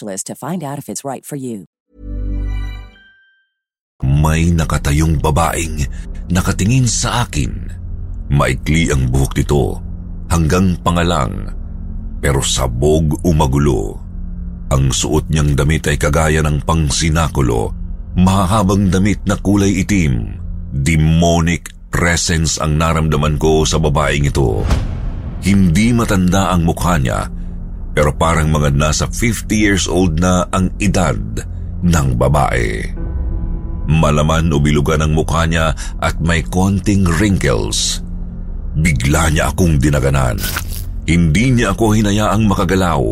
to 0.00 0.34
find 0.34 0.64
out 0.64 0.78
if 0.80 0.88
it's 0.88 1.04
right 1.04 1.24
for 1.24 1.36
you. 1.36 1.68
May 4.02 4.50
nakatayong 4.50 5.22
babaeng 5.22 5.86
nakatingin 6.32 6.90
sa 6.90 7.22
akin. 7.22 7.70
Maikli 8.32 8.90
ang 8.90 9.12
buhok 9.12 9.32
nito 9.38 9.78
hanggang 10.32 10.74
pangalang 10.80 11.62
pero 12.22 12.38
sabog 12.38 13.22
umagulo. 13.26 13.98
Ang 14.72 14.94
suot 14.94 15.28
niyang 15.28 15.58
damit 15.58 15.90
ay 15.90 15.98
kagaya 16.00 16.40
ng 16.40 16.64
pangsinakulo, 16.64 17.74
mahabang 18.16 18.88
damit 18.88 19.20
na 19.26 19.36
kulay 19.36 19.82
itim. 19.82 20.38
Demonic 20.72 21.68
presence 21.92 22.56
ang 22.56 22.80
naramdaman 22.80 23.36
ko 23.36 23.68
sa 23.68 23.76
babaeng 23.76 24.30
ito. 24.30 24.64
Hindi 25.44 25.92
matanda 25.92 26.54
ang 26.54 26.64
mukha 26.64 26.96
niya 26.96 27.28
pero 27.92 28.12
parang 28.16 28.48
mga 28.48 28.72
nasa 28.72 29.04
50 29.08 29.52
years 29.52 29.84
old 29.84 30.16
na 30.20 30.48
ang 30.52 30.72
edad 30.80 31.16
ng 31.84 32.08
babae. 32.16 32.88
Malaman 33.90 34.48
o 34.54 34.62
bilugan 34.62 35.02
ang 35.04 35.12
mukha 35.12 35.44
niya 35.44 35.74
at 36.00 36.16
may 36.22 36.40
konting 36.40 37.04
wrinkles. 37.04 38.00
Bigla 38.78 39.28
niya 39.28 39.52
akong 39.52 39.76
dinaganan. 39.76 40.40
Hindi 41.04 41.52
niya 41.52 41.74
ako 41.74 41.92
hinayaang 41.98 42.46
makagalaw. 42.46 43.02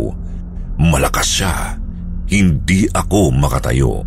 Malakas 0.81 1.29
siya. 1.29 1.55
Hindi 2.31 2.87
ako 2.89 3.35
makatayo. 3.35 4.07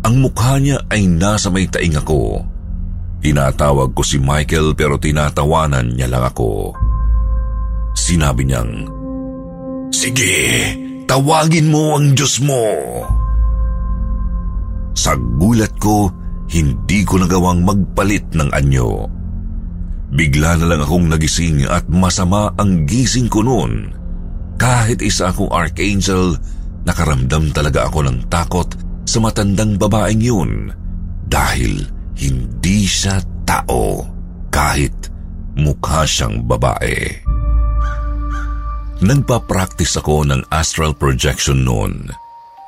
Ang 0.00 0.14
mukha 0.24 0.56
niya 0.56 0.80
ay 0.88 1.04
nasa 1.06 1.52
may 1.52 1.68
taing 1.68 1.94
ako. 1.94 2.40
Tinatawag 3.20 3.92
ko 3.92 4.00
si 4.00 4.16
Michael 4.16 4.72
pero 4.72 4.96
tinatawanan 4.96 5.92
niya 5.92 6.08
lang 6.08 6.24
ako. 6.24 6.72
Sinabi 7.92 8.48
niyang, 8.48 8.99
Sige, 9.90 10.34
tawagin 11.10 11.66
mo 11.66 11.98
ang 11.98 12.14
Diyos 12.14 12.38
mo. 12.46 12.62
Sa 14.94 15.18
gulat 15.18 15.74
ko, 15.82 16.10
hindi 16.50 17.02
ko 17.02 17.18
nagawang 17.18 17.66
magpalit 17.66 18.26
ng 18.34 18.50
anyo. 18.54 19.06
Bigla 20.10 20.58
na 20.58 20.66
lang 20.74 20.82
akong 20.82 21.06
nagising 21.10 21.66
at 21.66 21.86
masama 21.86 22.50
ang 22.58 22.86
gising 22.86 23.30
ko 23.30 23.42
noon. 23.42 23.94
Kahit 24.58 25.02
isa 25.02 25.30
akong 25.30 25.50
archangel, 25.50 26.34
nakaramdam 26.86 27.54
talaga 27.54 27.86
ako 27.86 28.06
ng 28.06 28.18
takot 28.26 28.66
sa 29.06 29.18
matandang 29.22 29.78
babaeng 29.78 30.22
yun 30.22 30.70
dahil 31.30 31.86
hindi 32.18 32.86
siya 32.86 33.22
tao 33.46 34.06
kahit 34.50 34.94
mukha 35.54 36.02
siyang 36.02 36.42
babae. 36.46 37.29
Nagpa-practice 39.00 39.96
ako 39.96 40.28
ng 40.28 40.52
astral 40.52 40.92
projection 40.92 41.64
noon. 41.64 42.12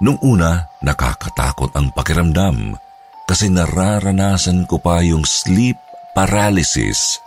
Nung 0.01 0.17
una, 0.25 0.65
nakakatakot 0.81 1.77
ang 1.77 1.93
pakiramdam 1.93 2.73
kasi 3.29 3.53
nararanasan 3.53 4.65
ko 4.65 4.81
pa 4.81 5.05
yung 5.05 5.29
sleep 5.29 5.77
paralysis. 6.17 7.21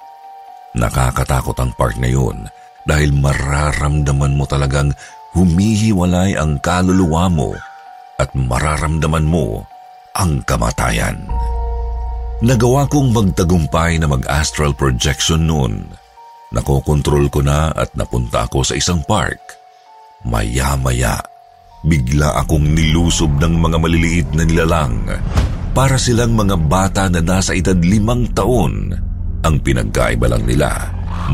Nakakatakot 0.74 1.54
ang 1.62 1.70
part 1.78 2.02
na 2.02 2.10
yun 2.10 2.50
dahil 2.90 3.14
mararamdaman 3.14 4.34
mo 4.34 4.50
talagang 4.50 4.90
humihiwalay 5.38 6.34
ang 6.34 6.58
kaluluwa 6.58 7.30
mo 7.30 7.54
at 8.18 8.34
mararamdaman 8.34 9.30
mo 9.30 9.70
ang 10.18 10.42
kamatayan. 10.50 11.30
Nagawa 12.42 12.90
kong 12.90 13.14
magtagumpay 13.14 14.02
na 14.02 14.10
mag-astral 14.10 14.74
projection 14.74 15.46
noon. 15.46 15.94
Nakokontrol 16.56 17.28
ko 17.28 17.44
na 17.44 17.68
at 17.76 17.92
napunta 18.00 18.48
ako 18.48 18.64
sa 18.64 18.80
isang 18.80 19.04
park. 19.04 19.44
Maya-maya, 20.24 21.20
bigla 21.84 22.40
akong 22.40 22.64
nilusob 22.64 23.36
ng 23.44 23.60
mga 23.60 23.78
maliliit 23.78 24.30
na 24.32 24.48
nilalang. 24.48 25.04
Para 25.76 26.00
silang 26.00 26.32
mga 26.32 26.56
bata 26.56 27.12
na 27.12 27.20
nasa 27.20 27.52
edad 27.52 27.76
limang 27.76 28.32
taon. 28.32 28.96
Ang 29.44 29.56
pinagkaiba 29.60 30.32
lang 30.32 30.48
nila, 30.48 30.72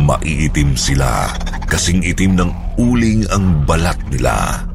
maiitim 0.02 0.74
sila, 0.74 1.30
kasing 1.70 2.02
itim 2.02 2.42
ng 2.42 2.52
uling 2.82 3.24
ang 3.30 3.62
balat 3.70 4.02
nila. 4.10 4.66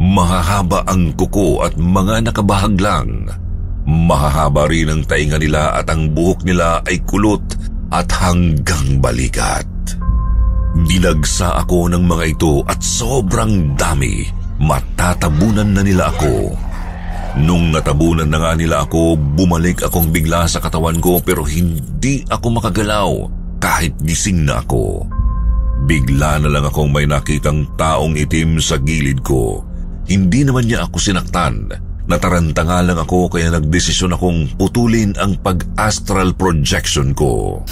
Mahahaba 0.00 0.88
ang 0.88 1.12
kuko 1.12 1.60
at 1.60 1.76
mga 1.76 2.32
nakabahag 2.32 2.80
lang. 2.80 3.28
Mahahaba 3.84 4.64
rin 4.64 4.88
ang 4.88 5.04
tainga 5.04 5.36
nila 5.36 5.76
at 5.76 5.92
ang 5.92 6.08
buhok 6.16 6.40
nila 6.48 6.80
ay 6.88 7.04
kulot 7.04 7.44
at 7.92 8.08
hanggang 8.08 8.96
balikat. 8.96 9.68
Dinagsa 10.74 11.60
ako 11.64 11.90
ng 11.90 12.04
mga 12.06 12.24
ito 12.30 12.62
at 12.66 12.78
sobrang 12.82 13.74
dami. 13.74 14.26
Matatabunan 14.60 15.74
na 15.74 15.82
nila 15.82 16.12
ako. 16.12 16.54
Nung 17.40 17.70
natabunan 17.70 18.26
na 18.26 18.38
nga 18.42 18.52
nila 18.58 18.86
ako, 18.86 19.14
bumalik 19.38 19.86
akong 19.86 20.10
bigla 20.10 20.50
sa 20.50 20.58
katawan 20.58 20.98
ko 20.98 21.22
pero 21.22 21.46
hindi 21.46 22.26
ako 22.26 22.46
makagalaw 22.58 23.10
kahit 23.62 23.94
gising 24.02 24.46
na 24.46 24.62
ako. 24.62 25.06
Bigla 25.86 26.42
na 26.42 26.48
lang 26.50 26.66
akong 26.66 26.90
may 26.90 27.06
nakitang 27.08 27.66
taong 27.78 28.18
itim 28.18 28.58
sa 28.58 28.76
gilid 28.78 29.22
ko. 29.22 29.62
Hindi 30.10 30.42
naman 30.42 30.66
niya 30.66 30.90
ako 30.90 30.96
sinaktan 30.98 31.70
Nataranta 32.10 32.66
nga 32.66 32.82
lang 32.82 32.98
ako 32.98 33.30
kaya 33.30 33.54
nagdesisyon 33.54 34.18
akong 34.18 34.58
putulin 34.58 35.14
ang 35.14 35.38
pag-astral 35.38 36.34
projection 36.34 37.14
ko. 37.14 37.62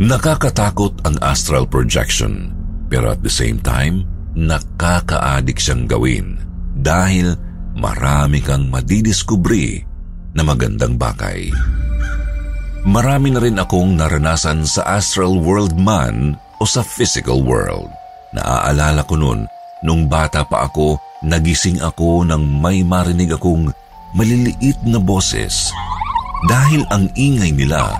Nakakatakot 0.00 1.04
ang 1.04 1.20
astral 1.20 1.68
projection, 1.68 2.48
pero 2.88 3.12
at 3.12 3.20
the 3.20 3.28
same 3.28 3.60
time, 3.60 4.08
nakaka-addict 4.32 5.60
siyang 5.60 5.84
gawin 5.84 6.40
dahil 6.80 7.36
marami 7.76 8.40
kang 8.40 8.72
madidiskubri 8.72 9.84
na 10.32 10.40
magandang 10.40 10.96
bakay. 10.96 11.52
Marami 12.88 13.36
na 13.36 13.40
rin 13.44 13.60
akong 13.60 13.94
naranasan 13.94 14.64
sa 14.64 14.96
astral 14.96 15.38
world 15.38 15.76
man 15.76 16.40
o 16.58 16.64
sa 16.64 16.80
physical 16.80 17.44
world. 17.44 17.86
Naaalala 18.32 19.04
ko 19.04 19.14
noon, 19.20 19.44
nung 19.84 20.08
bata 20.08 20.42
pa 20.48 20.66
ako, 20.66 20.96
nagising 21.20 21.78
ako 21.84 22.24
nang 22.24 22.42
may 22.48 22.80
marinig 22.80 23.36
akong 23.36 23.68
maliliit 24.16 24.80
na 24.88 24.96
boses. 24.96 25.68
Dahil 26.48 26.82
ang 26.90 27.06
ingay 27.14 27.54
nila, 27.54 27.94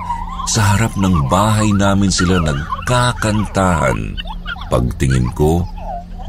sa 0.48 0.74
harap 0.74 0.94
ng 0.98 1.30
bahay 1.30 1.70
namin 1.74 2.10
sila 2.10 2.42
nagkakantahan. 2.42 4.16
Pagtingin 4.72 5.28
ko, 5.36 5.62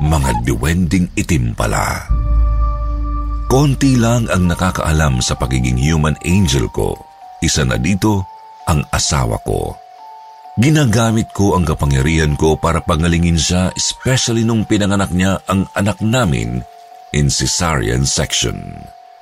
mga 0.03 0.43
diwending 0.43 1.07
itim 1.15 1.55
pala. 1.55 2.03
Konti 3.47 3.95
lang 3.95 4.25
ang 4.33 4.49
nakakaalam 4.49 5.21
sa 5.21 5.37
pagiging 5.37 5.77
human 5.77 6.17
angel 6.25 6.65
ko. 6.73 6.97
Isa 7.39 7.61
na 7.61 7.77
dito 7.77 8.25
ang 8.65 8.81
asawa 8.89 9.37
ko. 9.45 9.77
Ginagamit 10.57 11.33
ko 11.33 11.57
ang 11.57 11.65
kapangyarihan 11.65 12.37
ko 12.37 12.53
para 12.57 12.77
pangalingin 12.81 13.37
siya 13.37 13.73
especially 13.73 14.45
nung 14.45 14.65
pinanganak 14.69 15.09
niya 15.09 15.41
ang 15.49 15.65
anak 15.73 15.97
namin 16.01 16.61
in 17.13 17.29
cesarean 17.29 18.05
section. 18.05 18.57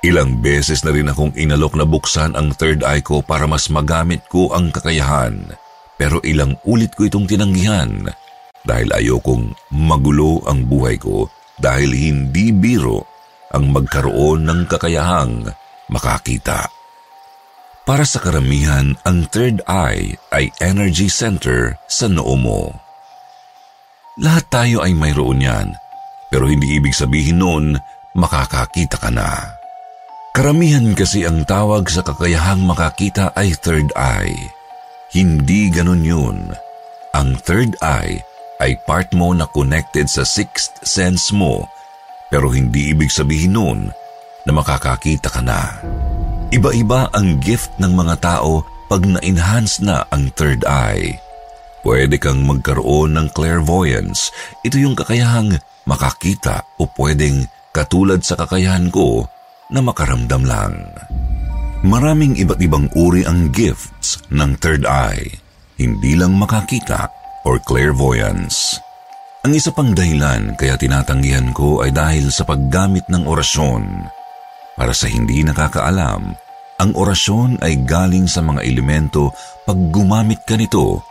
Ilang 0.02 0.42
beses 0.42 0.82
na 0.82 0.90
rin 0.90 1.06
akong 1.06 1.30
inalok 1.38 1.78
na 1.78 1.86
buksan 1.86 2.34
ang 2.34 2.50
third 2.58 2.82
eye 2.82 3.06
ko 3.06 3.22
para 3.22 3.46
mas 3.46 3.70
magamit 3.70 4.26
ko 4.26 4.50
ang 4.50 4.74
kakayahan. 4.74 5.54
Pero 5.94 6.18
ilang 6.26 6.58
ulit 6.66 6.90
ko 6.98 7.06
itong 7.06 7.30
tinanggihan 7.30 8.10
dahil 8.66 8.90
ayokong 8.90 9.54
magulo 9.70 10.42
ang 10.50 10.66
buhay 10.66 10.98
ko 10.98 11.30
dahil 11.54 11.94
hindi 11.94 12.50
biro 12.50 13.06
ang 13.54 13.70
magkaroon 13.70 14.42
ng 14.42 14.60
kakayahang 14.66 15.46
makakita. 15.86 16.66
Para 17.86 18.02
sa 18.02 18.18
karamihan, 18.18 18.98
ang 19.06 19.26
third 19.30 19.62
eye 19.70 20.18
ay 20.34 20.50
energy 20.58 21.06
center 21.06 21.78
sa 21.86 22.10
noo 22.10 22.34
mo. 22.34 22.74
Lahat 24.18 24.50
tayo 24.50 24.82
ay 24.82 24.98
mayroon 24.98 25.46
yan 25.46 25.70
pero 26.26 26.50
hindi 26.50 26.74
ibig 26.74 26.96
sabihin 26.96 27.38
noon 27.38 27.78
makakakita 28.18 28.98
ka 28.98 29.10
na. 29.14 29.61
Karamihan 30.32 30.96
kasi 30.96 31.28
ang 31.28 31.44
tawag 31.44 31.92
sa 31.92 32.00
kakayahang 32.00 32.64
makakita 32.64 33.36
ay 33.36 33.52
third 33.52 33.92
eye. 33.92 34.32
Hindi 35.12 35.68
ganun 35.68 36.00
yun. 36.00 36.56
Ang 37.12 37.36
third 37.36 37.76
eye 37.84 38.24
ay 38.56 38.72
part 38.88 39.12
mo 39.12 39.36
na 39.36 39.44
connected 39.52 40.08
sa 40.08 40.24
sixth 40.24 40.80
sense 40.88 41.36
mo 41.36 41.68
pero 42.32 42.48
hindi 42.48 42.96
ibig 42.96 43.12
sabihin 43.12 43.60
noon 43.60 43.80
na 44.48 44.56
makakakita 44.56 45.28
ka 45.28 45.44
na. 45.44 45.84
Iba-iba 46.48 47.12
ang 47.12 47.36
gift 47.36 47.76
ng 47.76 47.92
mga 47.92 48.24
tao 48.24 48.64
pag 48.88 49.04
na-enhance 49.04 49.84
na 49.84 50.08
ang 50.08 50.32
third 50.32 50.64
eye. 50.64 51.12
Pwede 51.84 52.16
kang 52.16 52.40
magkaroon 52.48 53.20
ng 53.20 53.36
clairvoyance. 53.36 54.32
Ito 54.64 54.80
yung 54.80 54.96
kakayahang 54.96 55.60
makakita 55.84 56.64
o 56.80 56.88
pwedeng 56.96 57.44
katulad 57.76 58.24
sa 58.24 58.40
kakayahan 58.40 58.88
ko 58.88 59.28
na 59.72 59.80
makaramdam 59.80 60.44
lang. 60.44 60.86
Maraming 61.82 62.38
iba't 62.38 62.62
ibang 62.62 62.86
uri 62.94 63.26
ang 63.26 63.50
gifts 63.50 64.22
ng 64.30 64.54
third 64.62 64.86
eye, 64.86 65.34
hindi 65.82 66.14
lang 66.14 66.38
makakita 66.38 67.10
or 67.42 67.58
clairvoyance. 67.58 68.78
Ang 69.42 69.58
isa 69.58 69.74
pang 69.74 69.90
dahilan 69.90 70.54
kaya 70.54 70.78
tinatanggihan 70.78 71.50
ko 71.50 71.82
ay 71.82 71.90
dahil 71.90 72.30
sa 72.30 72.46
paggamit 72.46 73.02
ng 73.10 73.26
orasyon. 73.26 74.06
Para 74.78 74.94
sa 74.94 75.10
hindi 75.10 75.42
nakakaalam, 75.42 76.22
ang 76.78 76.90
orasyon 76.94 77.58
ay 77.58 77.82
galing 77.82 78.30
sa 78.30 78.38
mga 78.46 78.62
elemento 78.62 79.34
pag 79.66 79.74
gumamit 79.90 80.46
ka 80.46 80.54
nito. 80.54 81.02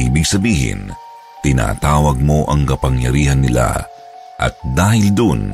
Ibig 0.00 0.24
sabihin, 0.24 0.88
tinatawag 1.44 2.16
mo 2.24 2.48
ang 2.48 2.64
kapangyarihan 2.64 3.44
nila 3.44 3.84
at 4.40 4.56
dahil 4.72 5.12
dun, 5.12 5.52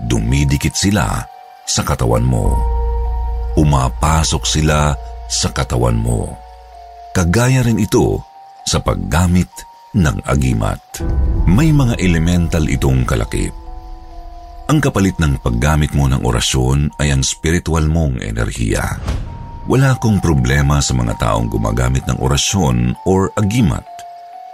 dumidikit 0.00 0.72
sila 0.72 1.28
sa 1.68 1.84
katawan 1.84 2.24
mo. 2.24 2.56
Umapasok 3.60 4.42
sila 4.48 4.96
sa 5.28 5.52
katawan 5.52 6.00
mo. 6.00 6.32
Kagaya 7.12 7.60
rin 7.60 7.76
ito 7.76 8.24
sa 8.64 8.80
paggamit 8.80 9.52
ng 9.92 10.24
agimat. 10.24 10.80
May 11.44 11.68
mga 11.76 12.00
elemental 12.00 12.64
itong 12.64 13.04
kalakip. 13.04 13.52
Ang 14.68 14.80
kapalit 14.80 15.16
ng 15.20 15.40
paggamit 15.44 15.92
mo 15.92 16.08
ng 16.08 16.24
orasyon 16.24 16.96
ay 17.00 17.12
ang 17.12 17.20
spiritual 17.20 17.84
mong 17.88 18.24
enerhiya. 18.24 18.96
Wala 19.68 19.96
akong 19.96 20.24
problema 20.24 20.80
sa 20.80 20.96
mga 20.96 21.20
taong 21.20 21.52
gumagamit 21.52 22.04
ng 22.08 22.20
orasyon 22.20 22.96
or 23.04 23.28
agimat 23.36 23.84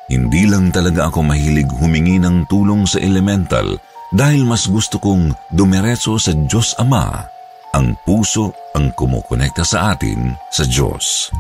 hindi 0.04 0.44
lang 0.44 0.68
talaga 0.68 1.08
ako 1.08 1.24
mahilig 1.24 1.68
humingi 1.80 2.20
ng 2.20 2.44
tulong 2.52 2.84
sa 2.84 3.00
elemental 3.00 3.80
dahil 4.14 4.46
mas 4.46 4.70
gusto 4.70 5.02
kong 5.02 5.34
dumiretso 5.50 6.14
sa 6.22 6.30
Diyos 6.30 6.78
Ama. 6.78 7.26
Ang 7.74 7.98
puso 8.06 8.54
ang 8.70 8.94
kumukonekta 8.94 9.66
sa 9.66 9.90
atin 9.90 10.38
sa 10.46 10.62
Diyos. 10.62 11.34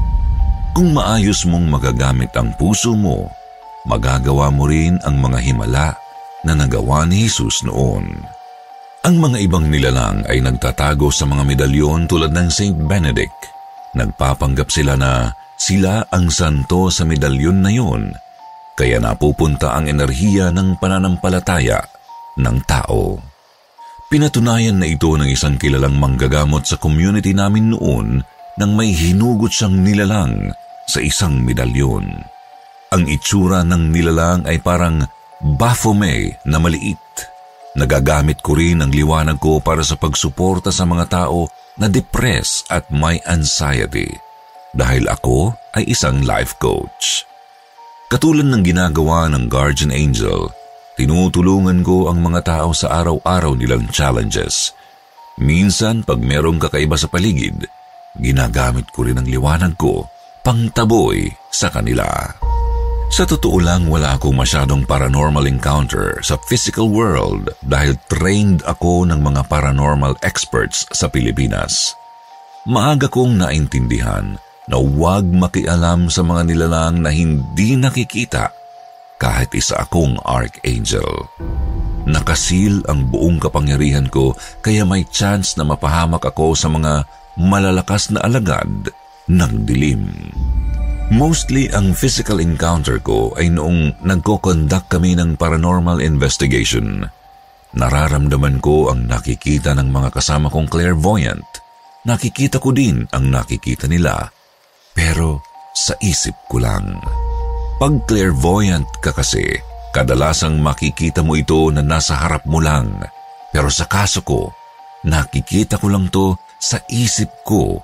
Kung 0.74 0.90
maayos 0.90 1.46
mong 1.46 1.70
magagamit 1.70 2.34
ang 2.34 2.50
puso 2.58 2.98
mo, 2.98 3.30
magagawa 3.86 4.50
mo 4.50 4.66
rin 4.66 4.98
ang 5.06 5.22
mga 5.22 5.38
himala 5.38 5.94
na 6.42 6.58
nagawa 6.58 7.06
ni 7.06 7.30
Jesus 7.30 7.62
noon. 7.62 8.10
Ang 9.06 9.16
mga 9.22 9.46
ibang 9.46 9.70
nilalang 9.70 10.26
ay 10.26 10.42
nagtatago 10.42 11.14
sa 11.14 11.30
mga 11.30 11.46
medalyon 11.46 12.10
tulad 12.10 12.34
ng 12.34 12.50
Saint 12.50 12.74
Benedict. 12.74 13.54
Nagpapanggap 13.94 14.74
sila 14.74 14.98
na 14.98 15.30
sila 15.54 16.02
ang 16.10 16.26
santo 16.34 16.90
sa 16.90 17.06
medalyon 17.06 17.62
na 17.62 17.70
yon 17.70 18.10
kaya 18.74 18.98
napupunta 18.98 19.70
ang 19.70 19.86
enerhiya 19.86 20.50
ng 20.50 20.82
pananampalataya 20.82 21.93
ng 22.38 22.56
tao. 22.66 23.18
Pinatunayan 24.10 24.78
na 24.78 24.86
ito 24.86 25.10
ng 25.16 25.26
isang 25.26 25.58
kilalang 25.58 25.98
manggagamot 25.98 26.62
sa 26.62 26.78
community 26.78 27.34
namin 27.34 27.74
noon 27.74 28.22
nang 28.54 28.72
may 28.78 28.94
hinugot 28.94 29.50
siyang 29.50 29.82
nilalang 29.82 30.54
sa 30.86 31.02
isang 31.02 31.42
medalyon. 31.42 32.06
Ang 32.94 33.10
itsura 33.10 33.66
ng 33.66 33.90
nilalang 33.90 34.46
ay 34.46 34.62
parang 34.62 35.02
Baphomet 35.44 36.40
na 36.46 36.62
maliit. 36.62 37.00
Nagagamit 37.74 38.38
ko 38.38 38.54
rin 38.54 38.80
ang 38.80 38.94
liwanag 38.94 39.42
ko 39.42 39.58
para 39.58 39.82
sa 39.82 39.98
pagsuporta 39.98 40.70
sa 40.70 40.86
mga 40.86 41.10
tao 41.10 41.50
na 41.74 41.90
depressed 41.90 42.70
at 42.70 42.86
may 42.94 43.18
anxiety 43.26 44.08
dahil 44.72 45.10
ako 45.10 45.54
ay 45.74 45.90
isang 45.90 46.22
life 46.22 46.54
coach. 46.62 47.26
Katulad 48.06 48.46
ng 48.46 48.62
ginagawa 48.62 49.26
ng 49.26 49.50
guardian 49.50 49.90
angel, 49.90 50.54
tinutulungan 50.94 51.82
ko 51.82 52.10
ang 52.10 52.22
mga 52.22 52.40
tao 52.46 52.70
sa 52.70 53.02
araw-araw 53.02 53.54
nilang 53.58 53.86
challenges. 53.90 54.74
Minsan 55.38 56.06
pag 56.06 56.22
merong 56.22 56.62
kakaiba 56.62 56.94
sa 56.94 57.10
paligid, 57.10 57.66
ginagamit 58.18 58.86
ko 58.94 59.02
rin 59.02 59.18
ang 59.18 59.26
liwanag 59.26 59.74
ko 59.74 60.06
pangtaboy 60.46 61.26
sa 61.50 61.72
kanila. 61.72 62.06
Sa 63.14 63.22
totoo 63.24 63.62
lang 63.62 63.86
wala 63.86 64.18
akong 64.18 64.34
masyadong 64.34 64.82
paranormal 64.84 65.46
encounter 65.46 66.18
sa 66.20 66.34
physical 66.50 66.90
world 66.90 67.50
dahil 67.62 67.94
trained 68.10 68.60
ako 68.66 69.06
ng 69.06 69.22
mga 69.22 69.46
paranormal 69.46 70.18
experts 70.22 70.84
sa 70.90 71.06
Pilipinas. 71.06 71.94
Maaga 72.66 73.06
kong 73.06 73.38
naintindihan 73.38 74.34
na 74.66 74.76
huwag 74.80 75.24
makialam 75.28 76.08
sa 76.08 76.24
mga 76.24 76.42
nilalang 76.48 77.04
na 77.04 77.12
hindi 77.12 77.76
nakikita 77.76 78.50
kahit 79.24 79.48
isa 79.56 79.80
akong 79.80 80.20
archangel. 80.20 81.08
Nakasil 82.04 82.84
ang 82.84 83.08
buong 83.08 83.40
kapangyarihan 83.40 84.12
ko 84.12 84.36
kaya 84.60 84.84
may 84.84 85.08
chance 85.08 85.56
na 85.56 85.64
mapahamak 85.64 86.20
ako 86.20 86.52
sa 86.52 86.68
mga 86.68 87.08
malalakas 87.40 88.12
na 88.12 88.20
alagad 88.20 88.92
ng 89.24 89.52
dilim. 89.64 90.12
Mostly 91.08 91.72
ang 91.72 91.96
physical 91.96 92.44
encounter 92.44 93.00
ko 93.00 93.32
ay 93.40 93.48
noong 93.48 94.04
nagko-conduct 94.04 94.92
kami 94.92 95.16
ng 95.16 95.40
paranormal 95.40 96.04
investigation. 96.04 97.08
Nararamdaman 97.72 98.60
ko 98.60 98.92
ang 98.92 99.08
nakikita 99.08 99.72
ng 99.72 99.88
mga 99.88 100.12
kasama 100.12 100.52
kong 100.52 100.68
clairvoyant. 100.68 101.48
Nakikita 102.04 102.60
ko 102.60 102.76
din 102.76 103.08
ang 103.08 103.32
nakikita 103.32 103.88
nila 103.88 104.28
pero 104.92 105.40
sa 105.72 105.96
isip 106.04 106.36
ko 106.52 106.60
lang. 106.60 107.00
Pag 107.74 108.06
clairvoyant 108.06 108.86
ka 109.02 109.10
kasi, 109.10 109.42
kadalasang 109.90 110.62
makikita 110.62 111.26
mo 111.26 111.34
ito 111.34 111.70
na 111.74 111.82
nasa 111.82 112.14
harap 112.14 112.46
mo 112.46 112.62
lang. 112.62 113.02
Pero 113.50 113.70
sa 113.70 113.86
kaso 113.90 114.22
ko, 114.22 114.54
nakikita 115.06 115.78
ko 115.82 115.86
lang 115.90 116.06
to 116.10 116.38
sa 116.58 116.80
isip 116.88 117.44
ko 117.44 117.82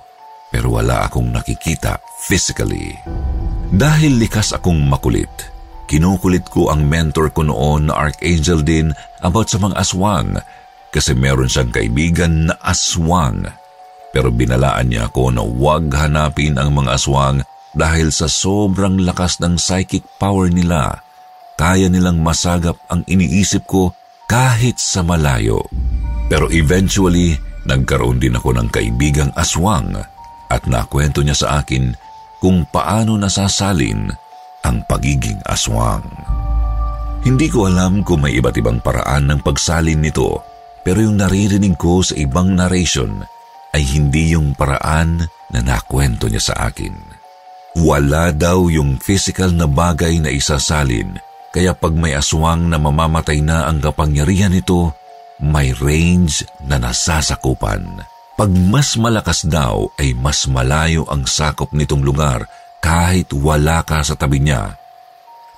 pero 0.51 0.75
wala 0.75 1.07
akong 1.07 1.31
nakikita 1.31 2.03
physically. 2.27 2.91
Dahil 3.71 4.19
likas 4.19 4.51
akong 4.51 4.83
makulit, 4.83 5.31
kinukulit 5.87 6.43
ko 6.51 6.67
ang 6.67 6.83
mentor 6.83 7.31
ko 7.31 7.47
noon 7.47 7.87
na 7.87 7.95
Archangel 7.95 8.59
din 8.59 8.91
about 9.23 9.47
sa 9.47 9.63
mga 9.63 9.79
aswang 9.79 10.35
kasi 10.91 11.15
meron 11.15 11.47
siyang 11.47 11.71
kaibigan 11.71 12.51
na 12.51 12.59
aswang 12.59 13.47
pero 14.11 14.27
binalaan 14.27 14.91
niya 14.91 15.07
ako 15.07 15.31
na 15.31 15.39
huwag 15.39 15.87
hanapin 15.95 16.59
ang 16.59 16.75
mga 16.75 16.99
aswang 16.99 17.39
dahil 17.71 18.11
sa 18.11 18.27
sobrang 18.27 18.99
lakas 18.99 19.39
ng 19.39 19.55
psychic 19.55 20.03
power 20.19 20.51
nila, 20.51 20.99
kaya 21.55 21.87
nilang 21.87 22.19
masagap 22.19 22.75
ang 22.91 23.05
iniisip 23.07 23.63
ko 23.69 23.93
kahit 24.27 24.79
sa 24.79 25.03
malayo. 25.03 25.63
Pero 26.31 26.47
eventually, 26.51 27.35
nagkaroon 27.67 28.17
din 28.17 28.35
ako 28.39 28.55
ng 28.55 28.67
kaibigang 28.71 29.31
aswang 29.35 29.93
at 30.51 30.61
nakwento 30.67 31.23
niya 31.23 31.37
sa 31.37 31.47
akin 31.63 31.93
kung 32.41 32.65
paano 32.67 33.15
nasasalin 33.15 34.09
ang 34.65 34.77
pagiging 34.87 35.39
aswang. 35.45 36.03
Hindi 37.21 37.47
ko 37.53 37.69
alam 37.69 38.01
kung 38.01 38.25
may 38.25 38.33
iba't 38.41 38.57
ibang 38.57 38.81
paraan 38.81 39.29
ng 39.29 39.39
pagsalin 39.45 40.01
nito, 40.01 40.41
pero 40.81 41.05
yung 41.05 41.21
naririnig 41.21 41.77
ko 41.77 42.01
sa 42.01 42.17
ibang 42.17 42.57
narration 42.57 43.21
ay 43.77 43.85
hindi 43.85 44.33
yung 44.33 44.57
paraan 44.57 45.21
na 45.53 45.59
nakwento 45.61 46.25
niya 46.25 46.41
sa 46.41 46.71
akin. 46.71 47.10
Wala 47.79 48.35
daw 48.35 48.67
yung 48.67 48.99
physical 48.99 49.55
na 49.55 49.63
bagay 49.63 50.19
na 50.19 50.27
isasalin, 50.27 51.15
kaya 51.55 51.71
pag 51.71 51.95
may 51.95 52.11
aswang 52.11 52.67
na 52.67 52.75
mamamatay 52.75 53.39
na 53.39 53.71
ang 53.71 53.79
kapangyarihan 53.79 54.51
nito, 54.51 54.91
may 55.39 55.71
range 55.79 56.43
na 56.67 56.75
nasasakupan. 56.75 58.03
Pag 58.35 58.51
mas 58.51 58.99
malakas 58.99 59.47
daw 59.47 59.87
ay 59.95 60.11
mas 60.17 60.47
malayo 60.51 61.07
ang 61.07 61.23
sakop 61.23 61.71
nitong 61.71 62.03
lugar 62.03 62.43
kahit 62.83 63.31
wala 63.31 63.85
ka 63.87 64.03
sa 64.03 64.19
tabi 64.19 64.43
niya. 64.43 64.75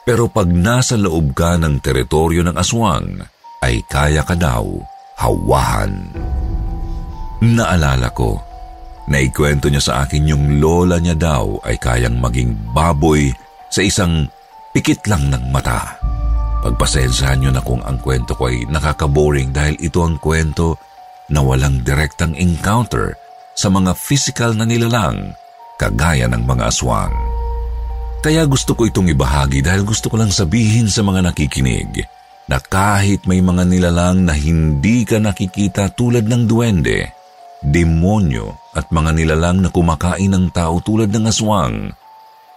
Pero 0.03 0.27
pag 0.27 0.51
nasa 0.51 0.99
loob 0.99 1.31
ka 1.31 1.55
ng 1.55 1.79
teritoryo 1.79 2.43
ng 2.43 2.57
aswang, 2.59 3.23
ay 3.63 3.79
kaya 3.87 4.21
ka 4.27 4.35
daw 4.35 4.67
hawahan. 5.15 6.11
Naalala 7.39 8.11
ko, 8.11 8.35
naikwento 9.07 9.67
niya 9.67 9.83
sa 9.83 9.93
akin 10.05 10.31
yung 10.31 10.63
lola 10.63 10.99
niya 10.99 11.15
daw 11.17 11.59
ay 11.67 11.75
kayang 11.75 12.19
maging 12.19 12.55
baboy 12.71 13.31
sa 13.67 13.83
isang 13.83 14.27
pikit 14.71 15.03
lang 15.09 15.27
ng 15.27 15.51
mata. 15.51 15.99
Pagpasensyahan 16.63 17.43
niyo 17.43 17.51
na 17.51 17.59
kung 17.59 17.83
ang 17.83 17.99
kwento 17.99 18.39
ko 18.39 18.47
ay 18.47 18.63
nakakaboring 18.71 19.51
dahil 19.51 19.75
ito 19.83 19.99
ang 19.99 20.15
kwento 20.15 20.79
na 21.27 21.43
walang 21.43 21.83
direktang 21.83 22.31
encounter 22.39 23.19
sa 23.51 23.67
mga 23.67 23.91
physical 23.93 24.55
na 24.55 24.63
nilalang 24.63 25.35
kagaya 25.75 26.31
ng 26.31 26.47
mga 26.47 26.71
aswang. 26.71 27.11
Kaya 28.23 28.47
gusto 28.47 28.71
ko 28.71 28.87
itong 28.87 29.11
ibahagi 29.11 29.59
dahil 29.59 29.83
gusto 29.83 30.07
ko 30.07 30.15
lang 30.15 30.31
sabihin 30.31 30.87
sa 30.87 31.03
mga 31.03 31.27
nakikinig 31.27 32.07
na 32.47 32.55
kahit 32.63 33.27
may 33.27 33.43
mga 33.43 33.67
nilalang 33.67 34.23
na 34.23 34.31
hindi 34.31 35.03
ka 35.03 35.19
nakikita 35.19 35.91
tulad 35.91 36.23
ng 36.23 36.47
duwende, 36.47 37.11
demonyo 37.59 38.62
at 38.73 38.89
mga 38.89 39.13
nilalang 39.13 39.61
na 39.61 39.69
kumakain 39.69 40.33
ng 40.33 40.49
tao 40.49 40.81
tulad 40.81 41.13
ng 41.13 41.25
aswang. 41.29 41.93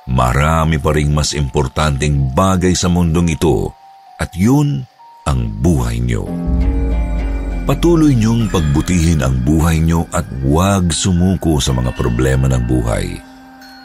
Marami 0.06 0.78
pa 0.80 0.90
ring 0.94 1.12
mas 1.12 1.36
importanteng 1.36 2.32
bagay 2.32 2.72
sa 2.72 2.86
mundong 2.88 3.36
ito 3.36 3.74
at 4.16 4.32
yun 4.32 4.86
ang 5.26 5.40
buhay 5.60 5.98
niyo. 5.98 6.24
Patuloy 7.66 8.14
niyong 8.14 8.46
pagbutihin 8.46 9.26
ang 9.26 9.42
buhay 9.42 9.82
niyo 9.82 10.06
at 10.14 10.22
huwag 10.46 10.94
sumuko 10.94 11.58
sa 11.58 11.74
mga 11.74 11.90
problema 11.98 12.46
ng 12.46 12.62
buhay. 12.62 13.18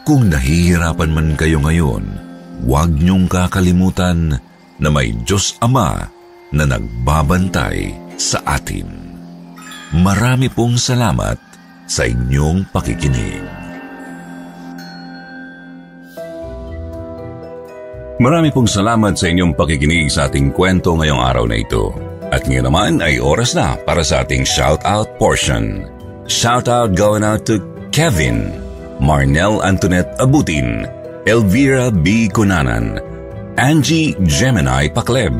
Kung 0.06 0.30
nahihirapan 0.30 1.10
man 1.10 1.34
kayo 1.34 1.58
ngayon, 1.58 2.06
huwag 2.62 2.94
niyong 2.94 3.26
kakalimutan 3.26 4.38
na 4.78 4.88
may 4.90 5.10
Diyos 5.26 5.58
Ama 5.58 6.06
na 6.54 6.64
nagbabantay 6.70 7.90
sa 8.14 8.38
atin. 8.46 8.86
Marami 9.98 10.46
pong 10.46 10.78
salamat 10.78 11.51
sa 11.92 12.08
inyong 12.08 12.64
pakikinig. 12.72 13.44
Marami 18.16 18.48
pong 18.48 18.64
salamat 18.64 19.12
sa 19.20 19.28
inyong 19.28 19.52
pakikinig 19.52 20.08
sa 20.08 20.24
ating 20.24 20.56
kwento 20.56 20.96
ngayong 20.96 21.20
araw 21.20 21.44
na 21.44 21.60
ito. 21.60 21.92
At 22.32 22.48
ngayon 22.48 22.64
naman 22.64 22.92
ay 23.04 23.20
oras 23.20 23.52
na 23.52 23.76
para 23.84 24.00
sa 24.00 24.24
ating 24.24 24.40
shout-out 24.40 25.20
portion. 25.20 25.84
Shout-out 26.32 26.96
going 26.96 27.28
out 27.28 27.44
to 27.44 27.60
Kevin, 27.92 28.56
Marnel 28.96 29.60
Antoinette 29.60 30.16
Abutin, 30.16 30.88
Elvira 31.28 31.92
B. 31.92 32.32
Cunanan, 32.32 33.04
Angie 33.60 34.16
Gemini 34.24 34.88
Pakleb, 34.88 35.36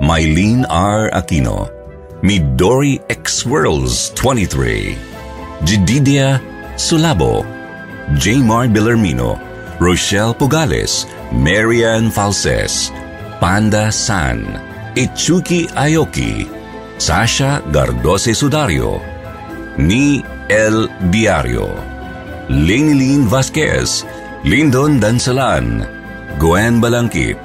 Mylene 0.00 0.64
R. 0.72 1.12
Aquino, 1.12 1.68
Midori 2.24 2.96
X 3.12 3.44
Worlds 3.44 4.08
23, 4.16 5.11
Jididia 5.64 6.40
Sulabo, 6.76 7.44
Jamar 8.18 8.68
Billermino, 8.68 9.38
Rochelle 9.80 10.34
Pugales, 10.34 11.06
Marian 11.32 12.10
Falses, 12.10 12.90
Panda 13.40 13.90
San, 13.92 14.42
Itsuki 14.94 15.66
Ayoki, 15.74 16.46
Sasha 17.00 17.62
Gardose 17.70 18.34
Sudario, 18.34 19.00
Ni 19.78 20.22
El 20.50 20.88
Diario, 21.10 21.70
Linglin 22.48 23.26
Vasquez, 23.26 24.04
Lindon 24.44 25.00
Dansalan, 25.00 25.86
Gwen 26.38 26.80
Balangkit, 26.80 27.38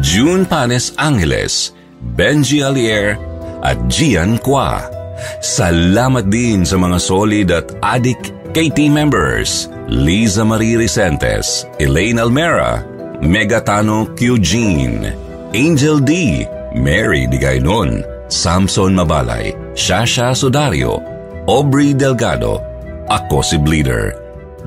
June 0.00 0.44
Panes 0.46 0.92
Angeles, 0.98 1.72
Benji 2.16 2.60
Alier, 2.64 3.16
at 3.62 3.76
Gian 3.88 4.38
Kwa. 4.38 4.97
Salamat 5.42 6.30
din 6.30 6.62
sa 6.62 6.78
mga 6.78 6.98
solid 6.98 7.48
at 7.54 7.66
adik 7.82 8.18
KT 8.56 8.88
members, 8.88 9.68
Liza 9.86 10.42
Marie 10.42 10.80
Recentes, 10.80 11.68
Elaine 11.76 12.22
Almera, 12.22 12.80
Megatano 13.20 14.08
Eugene, 14.16 15.12
Angel 15.52 15.98
D, 16.00 16.44
Mary 16.72 17.26
Digaynon, 17.28 18.04
Samson 18.28 18.96
Mabalay, 18.96 19.56
Shasha 19.72 20.32
Sudario, 20.32 21.00
Aubrey 21.48 21.96
Delgado, 21.96 22.60
ako 23.08 23.40
si 23.40 23.56
Bleeder, 23.56 24.12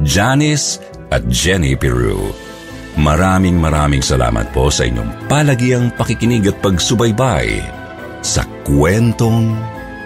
Janice 0.02 0.82
at 1.14 1.22
Jenny 1.30 1.78
Peru. 1.78 2.34
Maraming 3.00 3.56
maraming 3.56 4.04
salamat 4.04 4.52
po 4.52 4.68
sa 4.68 4.84
inyong 4.84 5.32
palagiang 5.32 5.94
pakikinig 5.96 6.52
at 6.52 6.58
pagsubaybay 6.60 7.64
sa 8.20 8.44
kwentong 8.68 9.56